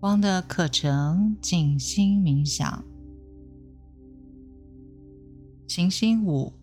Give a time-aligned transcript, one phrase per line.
[0.00, 2.82] 光的课程静心冥想，
[5.68, 6.54] 行星五，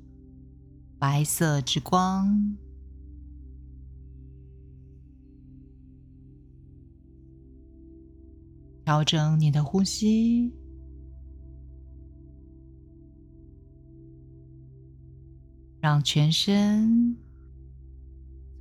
[0.97, 2.57] 白色之光，
[8.83, 10.51] 调整你的呼吸。
[15.79, 17.15] 让全身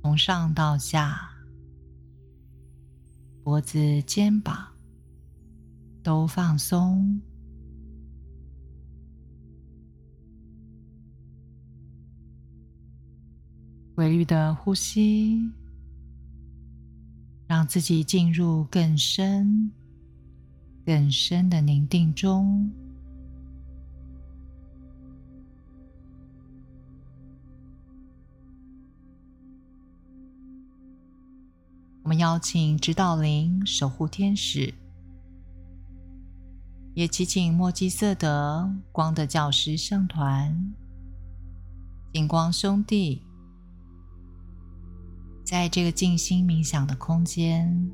[0.03, 1.31] 从上到下，
[3.47, 4.57] 脖子、肩膀
[6.03, 7.21] 都放松，
[13.95, 15.49] 规律的呼吸，
[17.47, 19.71] 让自己进入更深、
[20.85, 22.69] 更深的宁静中。
[32.07, 34.73] 我们邀请指导灵、守护天使，
[36.93, 40.73] 也祈请墨基色德光的教师圣团、
[42.13, 43.21] 金光兄弟，
[45.43, 47.91] 在这个静心冥想的空间，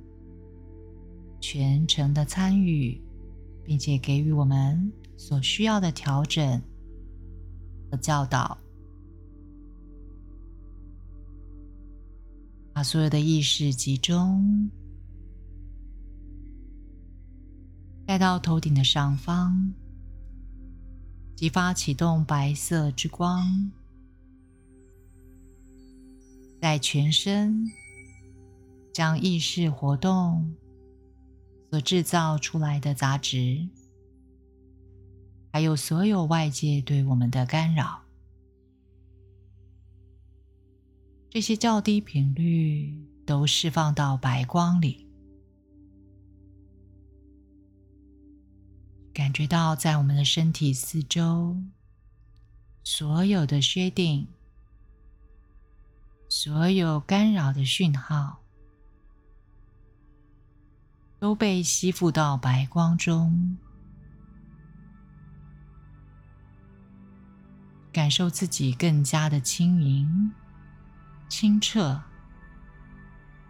[1.42, 3.02] 全程的参与，
[3.66, 6.62] 并且给予我们所需要的调整
[7.90, 8.56] 和教导。
[12.74, 14.70] 把所有的意识集中，
[18.06, 19.72] 带到头顶的上方，
[21.36, 23.72] 激发启动白色之光，
[26.60, 27.64] 在全身
[28.92, 30.56] 将意识活动
[31.70, 33.68] 所制造出来的杂质，
[35.52, 38.03] 还有所有外界对我们的干扰。
[41.34, 42.96] 这些较低频率
[43.26, 45.08] 都释放到白光里，
[49.12, 51.58] 感觉到在我们的身体四周，
[52.84, 54.28] 所有的薛定、
[56.30, 58.44] 所有干扰的讯号
[61.18, 63.58] 都被吸附到白光中，
[67.92, 70.32] 感受自己更加的轻盈。
[71.36, 72.00] 清澈，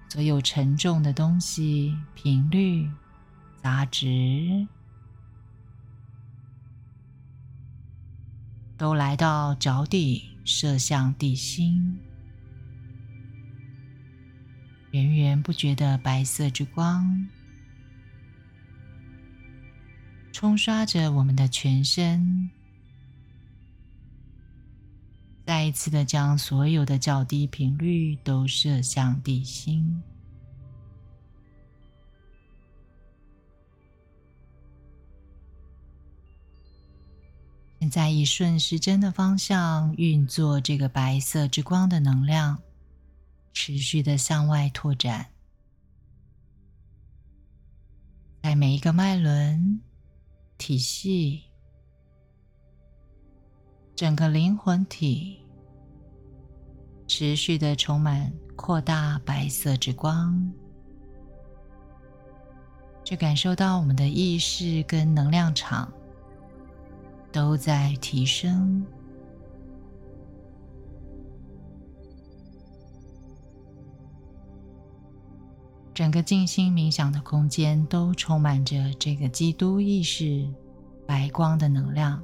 [0.08, 2.90] 所有沉重的东西、频率、
[3.62, 4.66] 杂质，
[8.78, 12.00] 都来到脚底，射向地心。
[14.92, 17.28] 源源不绝的白色之光，
[20.32, 22.50] 冲刷着我们的全身。
[25.46, 30.02] 再一次的将所有的较低频率都射向地心。
[37.80, 42.62] 现在以顺时针的方向运作这个白色之光的能量，
[43.52, 45.30] 持续的向外拓展，
[48.42, 49.82] 在每一个脉轮
[50.58, 51.53] 体系。
[53.96, 55.40] 整个灵魂体
[57.08, 60.52] 持续的充满扩大白色之光，
[63.04, 65.94] 就感受到我们的意识跟能量场
[67.32, 68.84] 都在提升。
[75.94, 80.52] 整个静心冥想的空间都充满着这个基督意识
[81.06, 82.20] 白光的能量。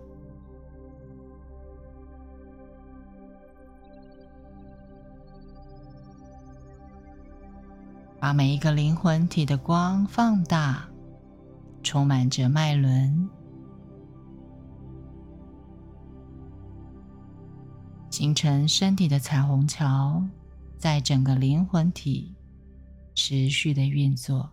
[8.19, 10.85] 把每一个灵魂体的光放大，
[11.81, 13.29] 充满着脉轮，
[18.09, 20.21] 形成身体的彩虹桥，
[20.77, 22.35] 在整个灵魂体
[23.15, 24.49] 持续的运作。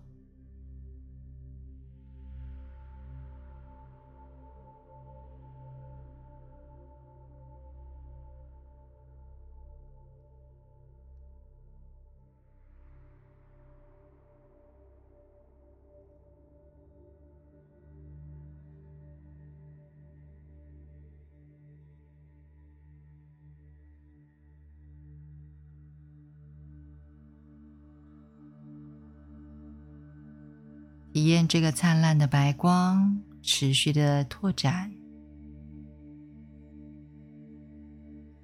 [31.16, 34.92] 体验这个灿烂的白光持续的拓展，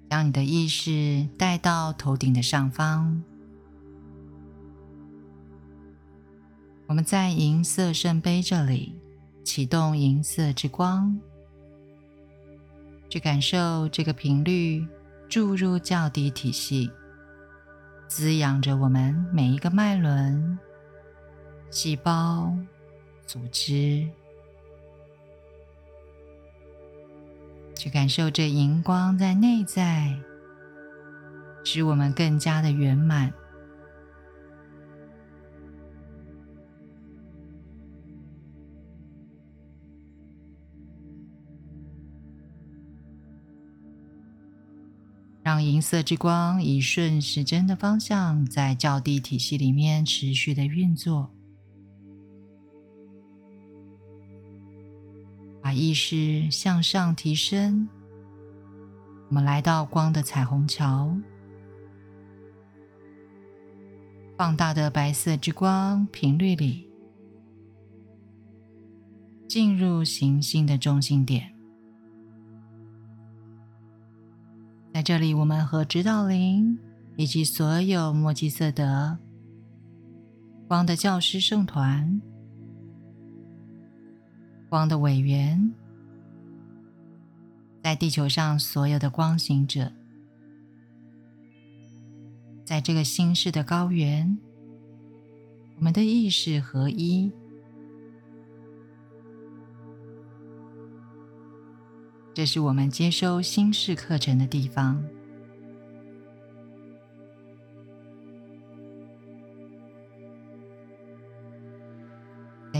[0.09, 3.21] 将你的意识带到头顶的上方。
[6.87, 8.99] 我们在银色圣杯这里
[9.43, 11.15] 启动银色之光，
[13.07, 14.83] 去感受这个频率
[15.29, 16.89] 注入较低体系，
[18.07, 20.57] 滋养着我们每一个脉轮、
[21.73, 22.55] 细胞、
[23.25, 24.07] 组织。
[27.75, 30.15] 去感受这荧光在内在，
[31.65, 33.33] 使我们更加的圆满。
[45.41, 51.29] 让银色之光以顺时针的方向，在较低体系里面持续的运作，
[55.63, 57.87] 把意识向上提升。
[59.29, 61.15] 我们来到光的彩虹桥，
[64.37, 66.87] 放大的白色之光频率里，
[69.47, 71.49] 进入行星的中心点。
[74.93, 76.77] 在这里，我们和指导灵
[77.15, 79.17] 以及所有墨基色德
[80.67, 82.21] 光的教师圣团、
[84.73, 85.71] 光的委员，
[87.83, 89.91] 在地球上所有的光行者，
[92.65, 94.35] 在这个新式的高原，
[95.77, 97.31] 我们的意识合一。
[102.33, 105.03] 这是我们接收新式课程的地方，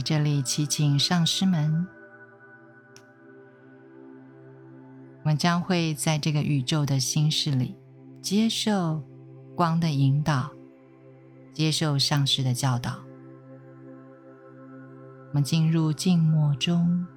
[0.04, 1.88] 这里祈请上师们，
[5.22, 7.78] 我们将会在这个宇宙的心事里
[8.22, 9.02] 接受
[9.56, 10.52] 光的引导，
[11.54, 13.02] 接受上师的教导。
[15.30, 17.08] 我们进入静默中。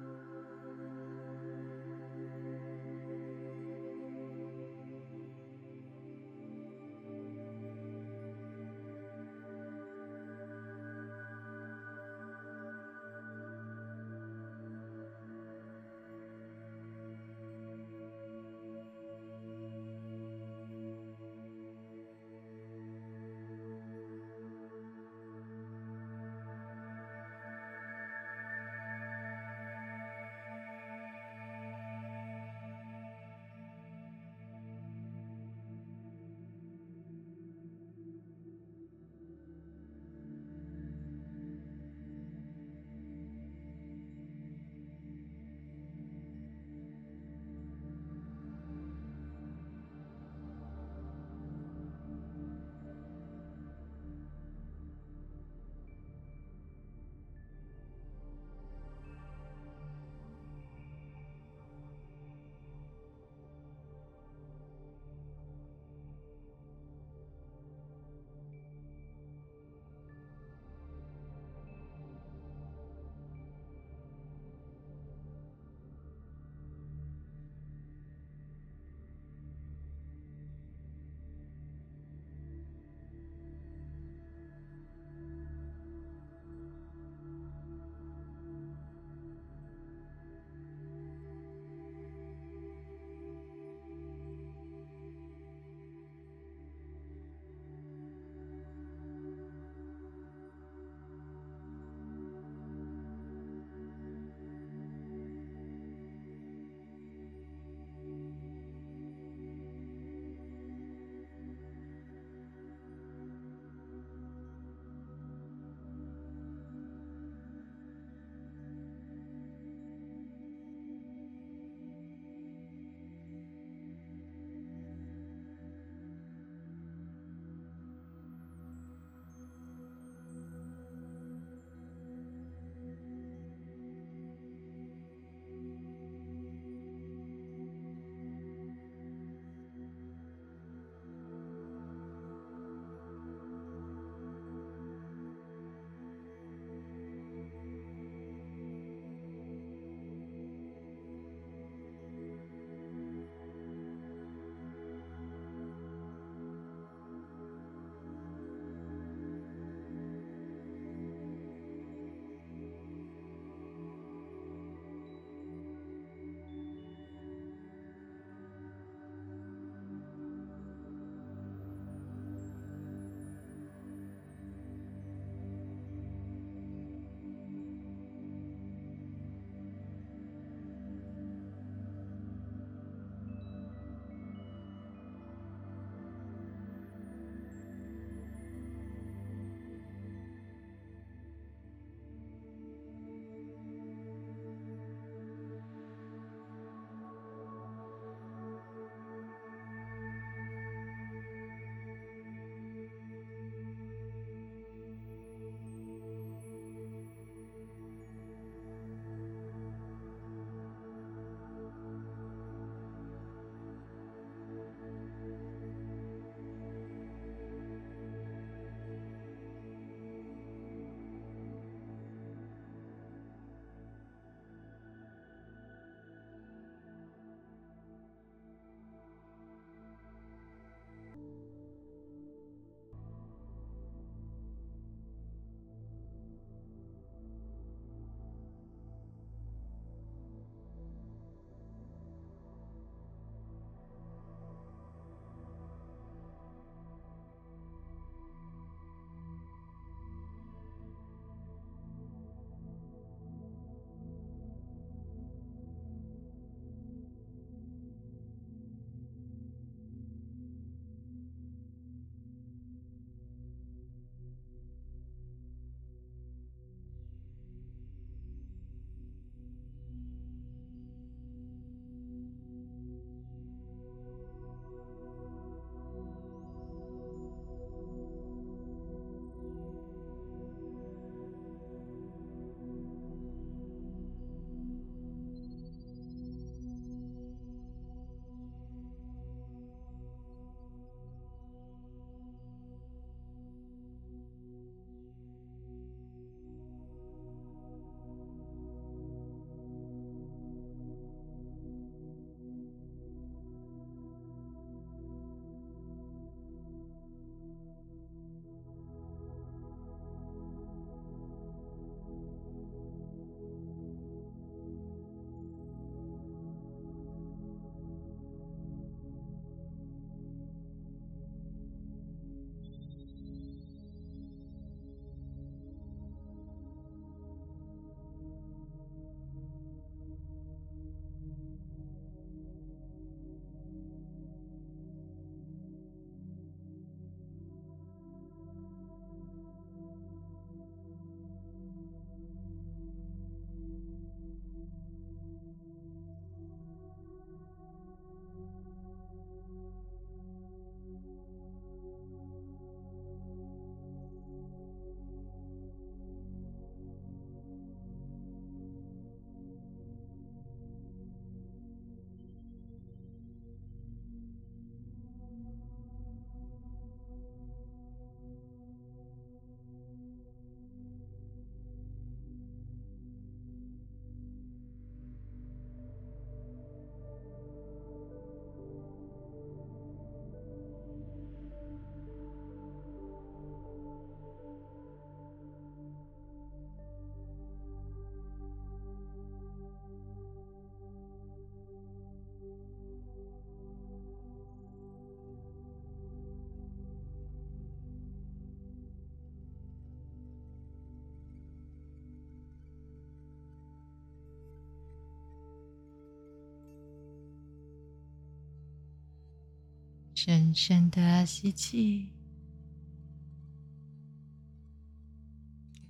[410.27, 412.09] 深深的吸气，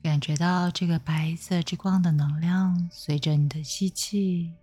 [0.04, 4.54] 感觉到这个白色之光的能量随着你的吸气，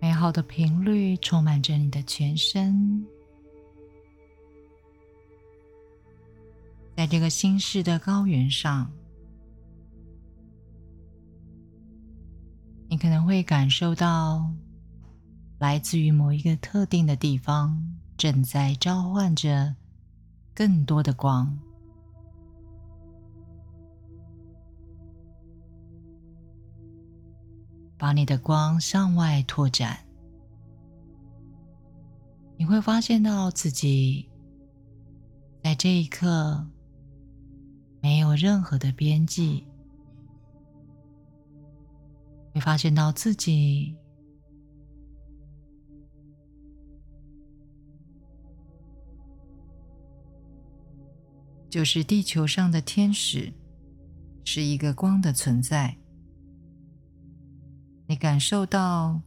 [0.00, 3.06] 美好的频率充满着你的全身。
[6.96, 8.90] 在这个新式的高原上。
[12.92, 14.52] 你可能会感受到，
[15.58, 17.82] 来自于某一个特定的地方
[18.18, 19.74] 正在召唤着
[20.54, 21.58] 更多的光，
[27.96, 29.98] 把你的光向外拓展。
[32.58, 34.28] 你会发现到自己
[35.64, 36.62] 在这一刻
[38.02, 39.66] 没有任何的边际。
[42.52, 43.96] 会发现到自己
[51.70, 53.50] 就是地球上的天使，
[54.44, 55.96] 是一个光的存在。
[58.06, 59.18] 你感受到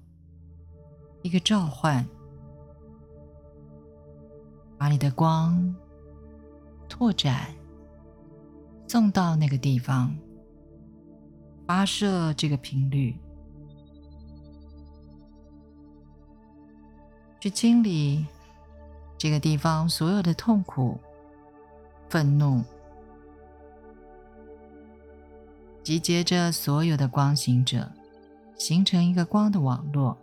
[1.23, 2.07] 一个召唤，
[4.77, 5.75] 把你的光
[6.87, 7.47] 拓展，
[8.87, 10.15] 送到那个地方。
[11.65, 13.15] 发射这个频率，
[17.39, 18.25] 去清理
[19.17, 20.99] 这个地方所有的痛苦、
[22.07, 22.63] 愤怒，
[25.81, 27.91] 集结着所有的光行者，
[28.57, 30.15] 形成一个光的网络，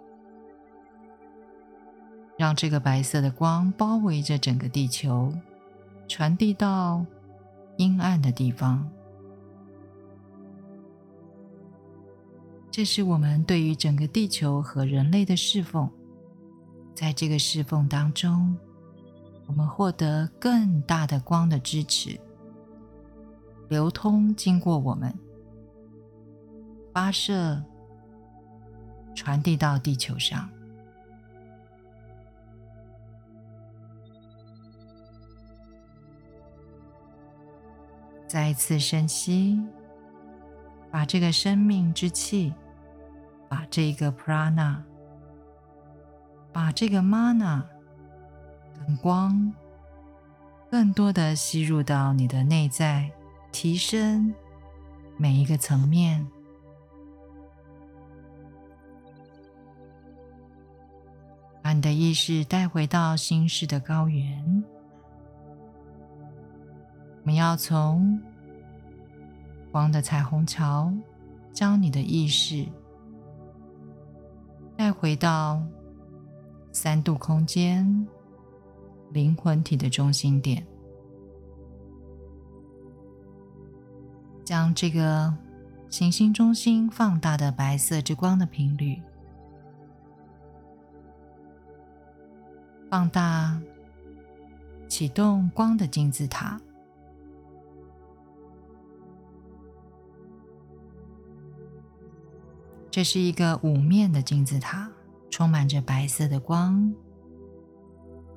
[2.36, 5.32] 让这个白色的光包围着整个地球，
[6.06, 7.04] 传递到
[7.78, 8.88] 阴暗的地方。
[12.72, 15.90] 这是我们对于整个地球和人类的侍奉，
[16.94, 18.56] 在这个侍奉当中，
[19.46, 22.18] 我们获得更大的光的支持，
[23.68, 25.14] 流通经过我们，
[26.94, 27.62] 发射，
[29.14, 30.48] 传递到地球上。
[38.26, 39.60] 再一次深吸，
[40.90, 42.54] 把这个生命之气。
[43.52, 44.78] 把这个 prana，
[46.54, 47.62] 把这个 mana，
[48.78, 49.52] 跟光，
[50.70, 53.12] 更多的吸入到你的内在，
[53.52, 54.34] 提升
[55.18, 56.26] 每一个层面，
[61.60, 64.64] 把你的意识带回到心事的高原。
[67.20, 68.18] 我们要从
[69.70, 70.90] 光的彩虹桥，
[71.52, 72.66] 将你的意识。
[74.82, 75.62] 再回到
[76.72, 78.04] 三度空间
[79.12, 80.66] 灵魂体的中心点，
[84.44, 85.32] 将这个
[85.88, 89.00] 行星中心放大的白色之光的频率
[92.90, 93.62] 放大，
[94.88, 96.60] 启动光的金字塔。
[102.92, 104.86] 这是一个五面的金字塔，
[105.30, 106.92] 充满着白色的光。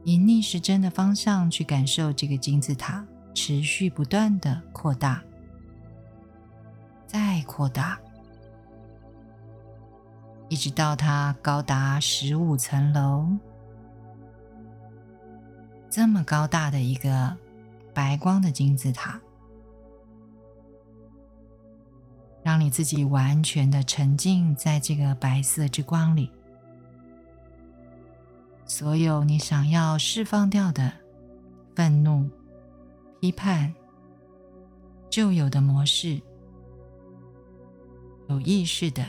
[0.06, 5.22] 以逆时针的方向去感受这个金字塔，持续不断的扩大，
[7.06, 8.00] 再扩大，
[10.48, 13.28] 一直到它高达十五层楼。
[15.90, 17.36] 这么高大的一个
[17.94, 19.20] 白光的金字塔。
[22.56, 26.32] 让你自己完全的沉浸在这个白色之光里，
[28.66, 30.90] 所有你想要释放掉的
[31.76, 32.30] 愤怒、
[33.20, 33.76] 批判、
[35.10, 36.22] 旧有的模式，
[38.30, 39.04] 有意识的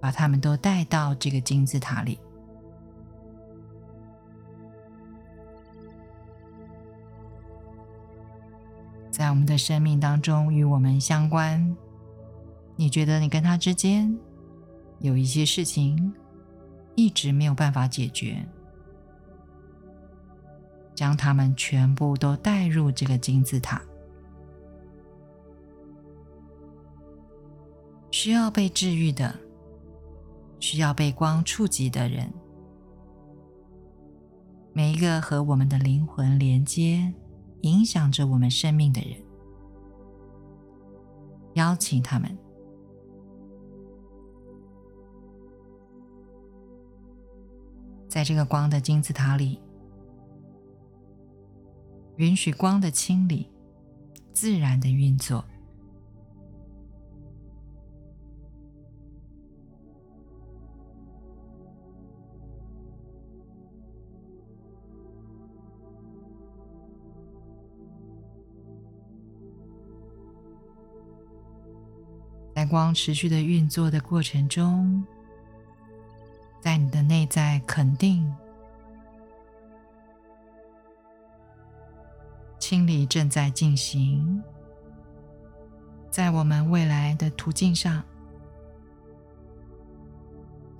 [0.00, 2.20] 把它们都带到这个金字塔里，
[9.10, 11.76] 在我们的生命当中与我们相关。
[12.82, 14.12] 你觉得你跟他之间
[14.98, 16.12] 有一些事情
[16.96, 18.44] 一直没有办法解决，
[20.92, 23.80] 将他们全部都带入这个金字塔，
[28.10, 29.32] 需要被治愈的，
[30.58, 32.28] 需要被光触及的人，
[34.72, 37.14] 每一个和我们的灵魂连接、
[37.60, 39.16] 影响着我们生命的人，
[41.54, 42.36] 邀请他们。
[48.12, 49.58] 在这个光的金字塔里，
[52.16, 53.50] 允许光的清理
[54.34, 55.42] 自然的运作。
[72.54, 75.02] 在光持续的运作的过程中，
[77.32, 78.30] 在肯定
[82.58, 84.42] 清理正在进行，
[86.10, 88.04] 在我们未来的途径上，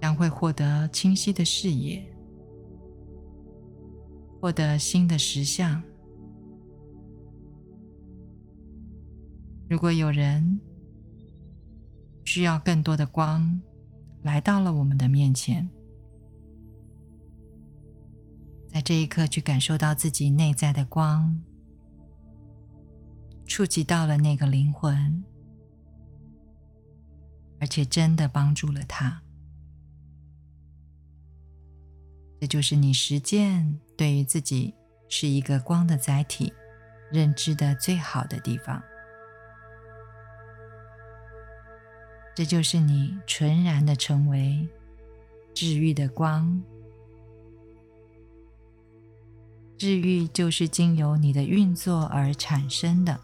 [0.03, 2.07] 将会获得清晰的视野，
[4.39, 5.83] 获得新的实相。
[9.71, 10.61] 如果有人，
[12.27, 13.59] 需要更多的光
[14.21, 15.67] 来到了我们的面前，
[18.73, 21.39] 在这一刻去感受到自己内在的光，
[23.45, 25.23] 触及到了那个灵魂，
[27.61, 29.23] 而且真的帮助了他。
[32.41, 34.75] 这就是你实践对于自己
[35.09, 36.53] 是一个光的载体
[37.11, 38.83] 认知的最好的地方。
[42.35, 44.67] 这就是你纯然的成为
[45.55, 46.61] 治愈的光，
[49.83, 53.19] 治愈就是经由你的运作而产生的，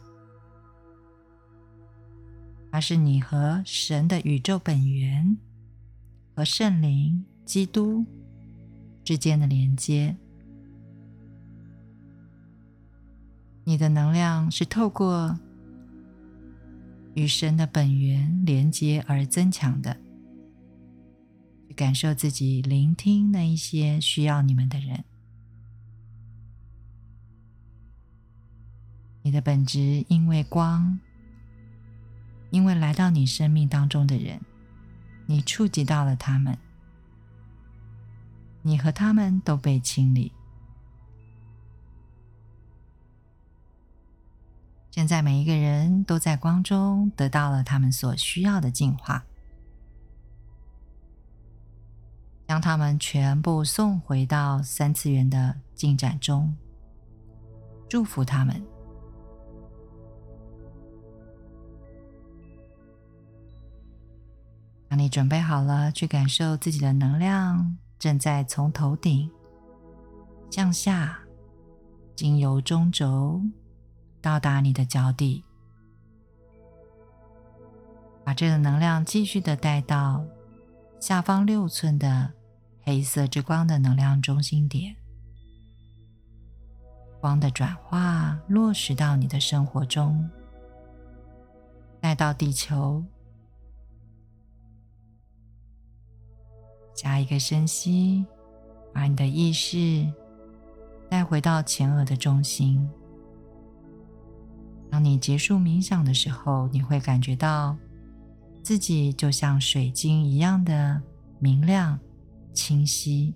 [2.73, 5.39] 它是你和神的宇宙本源
[6.35, 8.05] 和圣灵基督
[9.05, 10.17] 之间的连接，
[13.63, 15.39] 你的能量是透过。
[17.15, 19.97] 与神的本源连接而增强的，
[21.77, 25.05] 感受自己，聆听那一些需要你们的人。
[29.29, 30.99] 你的本质因为光，
[32.49, 34.41] 因为来到你生命当中的人，
[35.27, 36.57] 你触及到了他们，
[38.63, 40.33] 你和他们都被清理。
[44.91, 49.23] 现在每一个人都在光中得到了他们所需要的净化，
[52.47, 56.57] 将他们全部送回到三次元的进展中，
[57.91, 58.67] 祝福他们。
[64.89, 69.31] 当你准备好了，去感受自己的能量正在从头顶
[70.51, 71.19] 向下，
[72.17, 73.41] 经由中轴。
[74.21, 75.45] 到达你的脚底，
[78.25, 80.25] 把这个能量继续的带到
[80.99, 82.33] 下方六寸的
[82.83, 84.97] 黑色之光的能量中心点，
[87.21, 90.29] 光的转化落实到你的生活中，
[92.01, 93.03] 带到地球。
[96.99, 98.25] 加一个深吸，
[98.93, 100.05] 把你的意识
[101.09, 102.91] 带回到前额的中心。
[104.91, 107.77] 当你结束冥想的时候，你会感觉到
[108.65, 111.01] 自己就像水晶一样的
[111.39, 111.97] 明亮、
[112.53, 113.33] 清晰，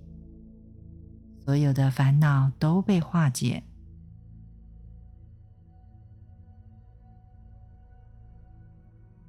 [1.44, 3.62] 所有的烦恼都被化解。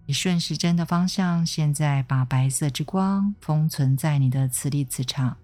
[0.05, 5.37] 以顺时针的方向，现在把白色之光封存在你的磁力磁场，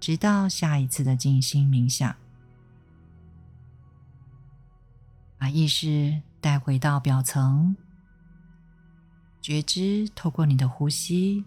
[0.00, 2.16] 直到下一次的静心冥想。
[5.36, 7.76] 把意识带回到表层，
[9.42, 11.44] 觉知透过你的呼吸，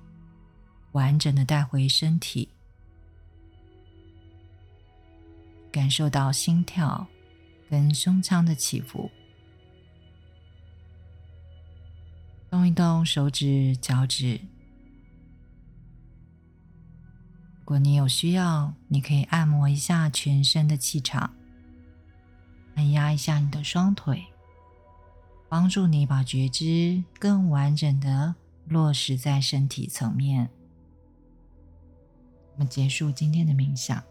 [0.91, 2.49] 完整的带回身体，
[5.71, 7.07] 感受到心跳
[7.69, 9.09] 跟胸腔的起伏，
[12.55, 14.39] 动一动手指、脚趾。
[17.59, 21.33] 如果你有需要，你可以按摩一下全身的气场。
[22.75, 24.23] 按压一下你的双腿，
[25.49, 28.35] 帮助你把觉知更完整的
[28.69, 30.49] 落实在身体层面。
[32.53, 34.01] 我们结束今天的冥想。